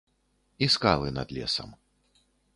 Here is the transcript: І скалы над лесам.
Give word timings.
І 0.67 0.69
скалы 0.75 1.13
над 1.19 1.35
лесам. 1.39 1.69